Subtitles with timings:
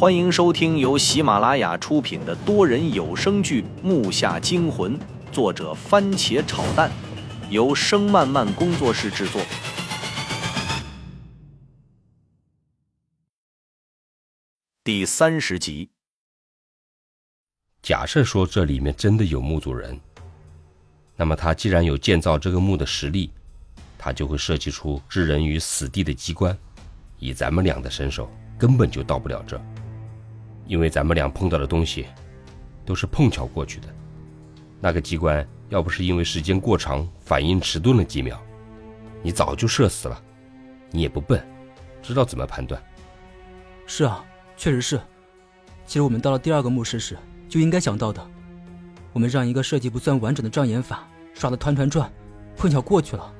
[0.00, 4.98] 欢迎收听由喜马拉雅出品的多人有声剧《木下惊魂》，
[5.30, 6.90] 作者番茄炒蛋，
[7.50, 9.42] 由声漫漫工作室制作。
[14.82, 15.90] 第三十集。
[17.82, 20.00] 假设说这里面真的有墓主人，
[21.14, 23.30] 那么他既然有建造这个墓的实力，
[23.98, 26.56] 他就会设计出置人于死地的机关。
[27.18, 29.60] 以咱们俩的身手，根本就到不了这。
[30.70, 32.06] 因为咱们俩碰到的东西，
[32.86, 33.88] 都是碰巧过去的。
[34.80, 38.40] 那个机关要不是因为时间过长，反应迟钝了几秒，
[39.20, 40.22] 你早就射死了。
[40.92, 41.44] 你也不笨，
[42.00, 42.80] 知道怎么判断。
[43.84, 44.24] 是啊，
[44.56, 45.00] 确实是。
[45.86, 48.24] 其实我们到了第二个墓室时就应该想到的。
[49.12, 52.08] 我们让一个设计不算完整的障眼法耍得团团转，
[52.56, 53.34] 碰巧过去了。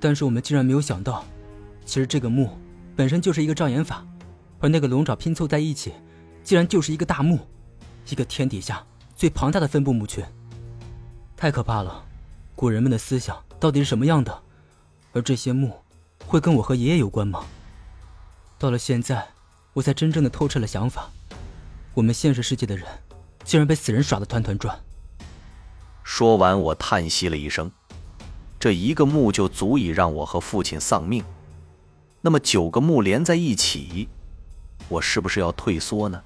[0.00, 1.24] 但是我们竟然没有想到，
[1.84, 2.50] 其实这个墓
[2.96, 4.04] 本身就是一个障眼法，
[4.58, 5.92] 而那个龙爪拼凑在一起。
[6.44, 7.40] 竟然就是一个大墓，
[8.10, 10.22] 一个天底下最庞大的分布墓群。
[11.34, 12.04] 太可怕了！
[12.54, 14.42] 古人们的思想到底是什么样的？
[15.12, 15.74] 而这些墓，
[16.26, 17.44] 会跟我和爷爷有关吗？
[18.58, 19.26] 到了现在，
[19.72, 21.10] 我才真正的透彻了想法：
[21.94, 22.86] 我们现实世界的人，
[23.42, 24.78] 竟然被死人耍得团团转。
[26.02, 27.72] 说完，我叹息了一声。
[28.60, 31.24] 这一个墓就足以让我和父亲丧命，
[32.20, 34.08] 那么九个墓连在一起，
[34.88, 36.22] 我是不是要退缩呢？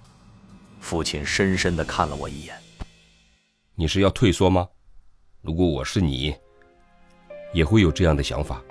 [0.80, 2.54] 父亲深深的看了我一眼。
[3.74, 4.68] 你是要退缩吗？
[5.40, 6.34] 如果我是你，
[7.52, 8.62] 也会有这样的想法。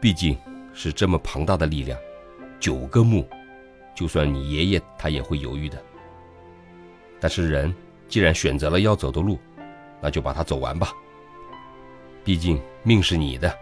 [0.00, 0.36] 毕竟
[0.74, 1.98] 是这么庞大的力量，
[2.60, 3.26] 九个墓，
[3.94, 5.82] 就算你爷爷他也会犹豫的。
[7.18, 7.74] 但是人
[8.08, 9.38] 既然选择了要走的路，
[10.00, 10.92] 那就把它走完吧。
[12.24, 13.56] 毕竟命是你的，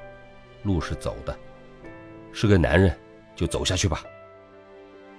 [0.63, 1.37] 路是走的。
[2.33, 2.97] 是个男人，
[3.37, 4.03] 就走下去吧。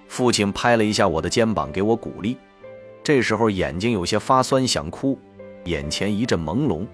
[0.08, 2.38] 父亲拍了一下我的肩膀，给我鼓励。
[3.06, 5.20] 这时候眼睛有些发酸，想哭，
[5.66, 6.88] 眼前一阵朦胧。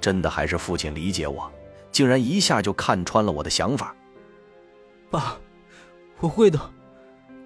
[0.00, 1.52] 真的还是父亲理解我，
[1.92, 3.94] 竟然一下就看穿了我的想法。
[5.10, 5.36] 爸，
[6.18, 6.58] 我会的，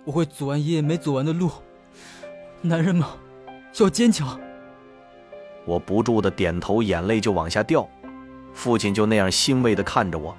[0.05, 1.51] 我会走完爷爷没走完的路。
[2.63, 3.17] 男人嘛，
[3.79, 4.39] 要坚强。
[5.65, 7.89] 我不住的点头，眼泪就往下掉。
[8.55, 10.37] 父亲就那样欣慰的看着我。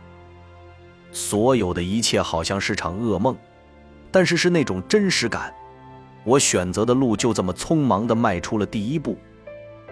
[1.11, 3.35] 所有的一切好像是场噩梦，
[4.11, 5.53] 但是是那种真实感。
[6.25, 9.17] 我选择的路就这么匆忙地迈出了第一步，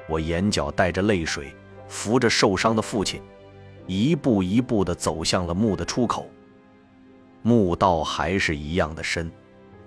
[0.07, 1.55] 我眼角带着泪水，
[1.88, 3.21] 扶着受伤的父亲，
[3.88, 6.29] 一步一步地走向了墓的出口。
[7.41, 9.31] 墓道还是一样的深，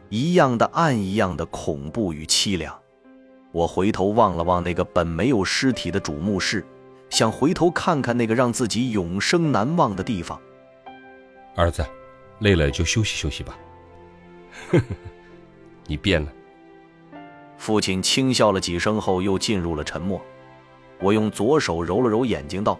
[0.08, 2.74] 一样的暗，一样的恐怖与凄凉。
[3.52, 6.64] 我回头望了望那个本没有尸体的主墓室，
[7.10, 10.40] 想回头看看那个让自己永生难忘的地方。
[11.54, 11.84] 儿子，
[12.38, 13.58] 累了就休息休息吧。
[14.70, 14.84] 呵呵呵，
[15.90, 16.32] 你变了。
[17.58, 20.22] 父亲轻笑了几声后，又进入了沉默。
[21.00, 22.78] 我用左手揉了揉眼睛，道：“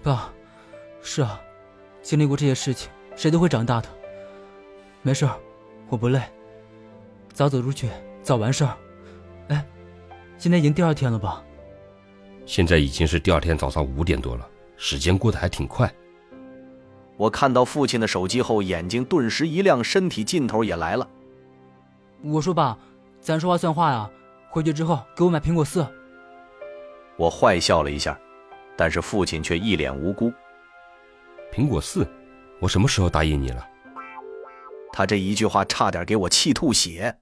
[0.00, 0.32] 爸，
[1.02, 1.40] 是啊，
[2.00, 3.88] 经历过这些事情，谁都会长大的。
[5.02, 5.28] 没事
[5.88, 6.22] 我不累，
[7.32, 7.88] 早走出去，
[8.22, 8.76] 早完事儿。
[9.48, 9.66] 哎，
[10.38, 11.42] 现在已经第二天了吧？
[12.46, 15.92] 现在已经是第二天早上五点多了，时间过得还挺快。
[17.16, 21.08] 我看到父亲的手机后，眼睛顿时一亮，身体劲头也来了。
[22.22, 22.78] 我说爸。
[23.20, 24.08] 咱说话算话呀！
[24.48, 25.86] 回去之后给我买苹果四。
[27.16, 28.18] 我坏笑了一下，
[28.76, 30.32] 但是父亲却一脸无辜。
[31.52, 32.08] 苹果四，
[32.60, 33.68] 我什么时候答应你了？
[34.92, 37.18] 他这一句话差点给我气吐血。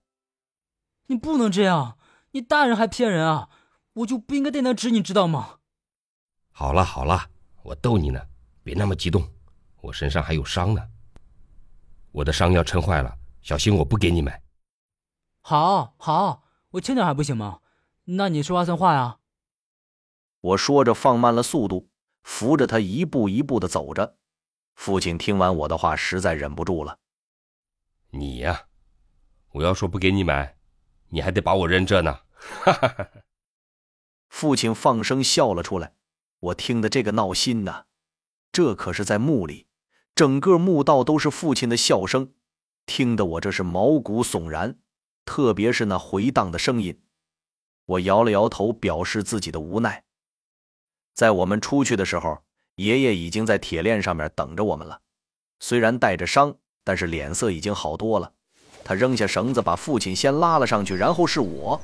[1.06, 1.96] 你不能这样，
[2.32, 3.48] 你大人还骗人啊！
[3.94, 5.56] 我就不应该带那纸，你知道吗？
[6.52, 7.30] 好了好了，
[7.62, 8.20] 我逗你呢，
[8.62, 9.26] 别那么激动，
[9.80, 10.82] 我身上还有伤呢。
[12.12, 14.40] 我的伤要撑坏了，小心我不给你买。
[15.48, 17.60] 好好，我轻点还不行吗？
[18.06, 19.18] 那你说话算话呀！
[20.40, 21.88] 我说着放慢了速度，
[22.24, 24.16] 扶着他一步一步的走着。
[24.74, 26.98] 父亲听完我的话，实在忍不住了
[28.10, 28.64] ：“你呀，
[29.52, 30.56] 我要说不给你买，
[31.10, 32.22] 你还得把我扔这呢！”
[32.64, 33.08] 哈哈哈！
[34.28, 35.94] 父亲放声笑了出来，
[36.40, 37.84] 我听得这个闹心呐！
[38.50, 39.68] 这可是在墓里，
[40.12, 42.34] 整个墓道都是父亲的笑声，
[42.84, 44.80] 听得我这是毛骨悚然。
[45.26, 46.98] 特别是那回荡的声音，
[47.84, 50.04] 我摇了摇头，表示自己的无奈。
[51.14, 52.38] 在我们出去的时候，
[52.76, 55.00] 爷爷已经在铁链上面等着我们了。
[55.60, 58.32] 虽然带着伤，但是脸色已经好多了。
[58.84, 61.80] 他扔下绳子，把父亲先拉了上去，然后是我。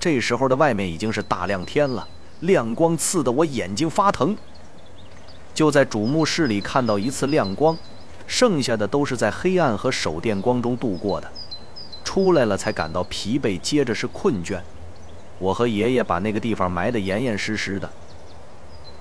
[0.00, 2.06] 这时候的外面已经是大亮天了，
[2.40, 4.36] 亮光刺得我眼睛发疼。
[5.54, 7.78] 就在主墓室里看到一次亮光，
[8.26, 11.30] 剩下的都是在黑暗和手电光中度过的。
[12.04, 14.60] 出来了才感到疲惫，接着是困倦。
[15.38, 17.90] 我和爷爷把那个地方埋得严严实实的。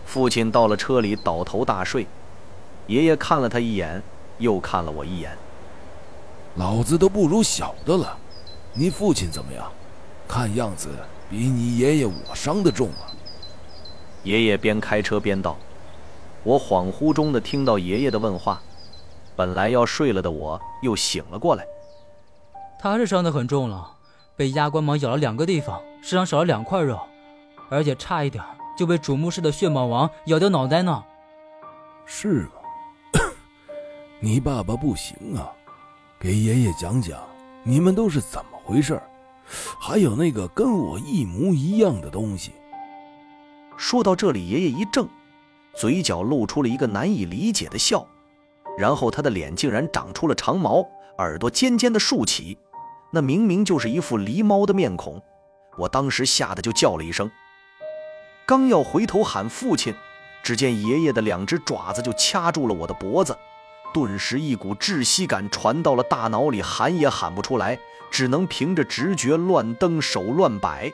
[0.05, 2.07] 父亲到了车里倒头大睡，
[2.88, 4.01] 爷爷看了他一眼，
[4.39, 5.38] 又看了我一眼。
[6.55, 8.17] 老子都不如小的了，
[8.73, 9.71] 你父亲怎么样？
[10.27, 10.89] 看样子
[11.29, 13.11] 比你爷爷我伤得重啊。
[14.23, 15.57] 爷爷边开车边道。
[16.44, 18.61] 我恍惚中的听到爷爷的问话，
[19.35, 21.65] 本来要睡了的我又醒了过来。
[22.83, 23.95] 他是伤得很重了，
[24.35, 27.00] 被压关蟒咬了两个地方，身上少了两块肉，
[27.69, 28.44] 而且差一点
[28.77, 31.01] 就被主墓室的血蟒王咬掉脑袋呢。
[32.06, 32.50] 是吗？
[34.19, 35.50] 你爸爸不行啊，
[36.19, 37.18] 给爷爷讲讲
[37.63, 39.01] 你们都是怎么回事
[39.79, 42.51] 还有那个跟我一模一样的东西。
[43.77, 45.07] 说到这里，爷爷一怔。
[45.74, 48.06] 嘴角露出了一个难以理解的笑，
[48.77, 50.86] 然后他的脸竟然长出了长毛，
[51.19, 52.57] 耳朵尖尖的竖起，
[53.15, 55.21] 那明明就是一副狸猫的面孔。
[55.77, 57.30] 我当时吓得就叫了一声，
[58.48, 59.94] 刚要回头喊父亲，
[60.42, 63.38] 只见爷爷的两只爪子就掐住了我的脖子，
[63.94, 67.77] 顿时一股窒息感传到了大脑里，喊也喊不出来，
[68.10, 70.92] 只能凭着直觉乱蹬手乱摆，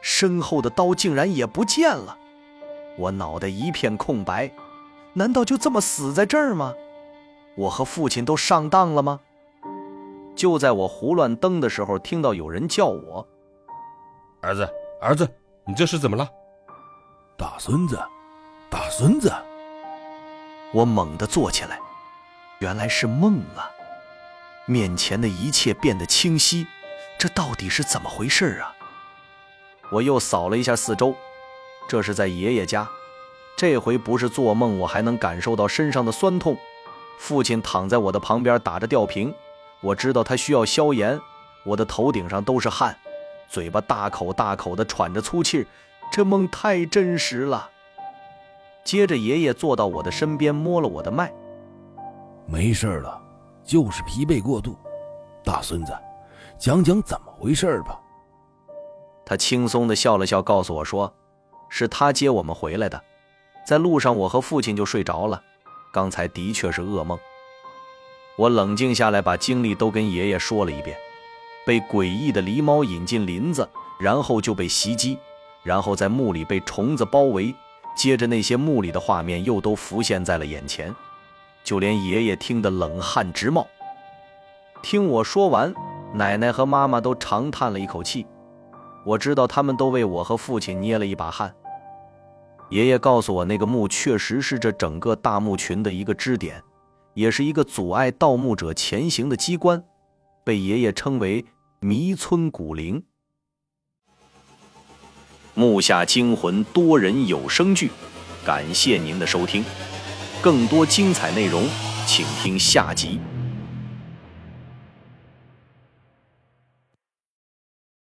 [0.00, 2.18] 身后的刀竟然也不见了。
[2.98, 4.50] 我脑袋一片空白，
[5.12, 6.74] 难道就这么死在这儿吗？
[7.54, 9.20] 我和父亲都上当了吗？
[10.42, 13.24] 就在我胡乱蹬的时候，听到有人叫我
[14.42, 14.68] ：“儿子，
[15.00, 15.24] 儿子，
[15.64, 16.28] 你这是怎么了？”
[17.38, 17.96] 大孙子，
[18.68, 19.32] 大孙子！
[20.72, 21.78] 我猛地坐起来，
[22.58, 23.70] 原来是梦啊！
[24.66, 26.66] 面前的一切变得清晰，
[27.16, 28.74] 这到底是怎么回事啊？
[29.92, 31.14] 我又扫了一下四周。
[31.88, 32.88] 这是在爷爷家，
[33.56, 36.56] 这回不是做梦，我还能感受到身上的酸痛。
[37.16, 39.32] 父亲躺在我的旁边打着吊瓶，
[39.82, 41.20] 我知道他需要消炎。
[41.64, 42.96] 我的头顶上都是汗，
[43.48, 45.66] 嘴巴大口大口地喘着粗气
[46.10, 47.70] 这梦太真实了。
[48.84, 51.32] 接着，爷爷坐到我的身边，摸了我的脉，
[52.46, 53.20] 没事了，
[53.64, 54.76] 就是疲惫过度。
[55.44, 55.96] 大孙子，
[56.58, 58.00] 讲讲怎么回事吧。
[59.24, 61.12] 他轻松地笑了笑，告诉我说。
[61.74, 63.02] 是他接我们回来的，
[63.64, 65.42] 在路上我和父亲就睡着了，
[65.90, 67.18] 刚才的确是噩梦。
[68.36, 70.96] 我冷静下来，把经历都跟爷爷说了一遍：
[71.66, 73.68] 被诡异的狸猫引进林子，
[74.00, 75.18] 然后就被袭击，
[75.62, 77.54] 然后在墓里被虫子包围，
[77.94, 80.94] 接着那些墓里的画面又都浮现在了眼前，
[81.62, 83.66] 就连爷爷听得冷汗直冒。
[84.82, 85.72] 听我说完，
[86.14, 88.26] 奶奶和妈妈都长叹了一口气，
[89.04, 91.54] 我知道他们都为我和父亲捏了一把汗。
[92.70, 96.62] 爷爷告诉我，那个墓确实是这整个大墓群的一个支点，
[97.14, 99.84] 也是一个阻碍盗墓者前行的机关，
[100.44, 101.44] 被爷爷称为
[101.80, 103.04] “迷村古灵。
[105.54, 107.90] 墓下惊魂多人有声剧，
[108.44, 109.62] 感谢您的收听，
[110.40, 111.68] 更多精彩内容，
[112.06, 113.20] 请听下集。